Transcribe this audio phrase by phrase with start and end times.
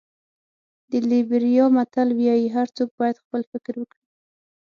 [0.91, 4.03] د لېبریا متل وایي هر څوک باید خپل فکر وکړي.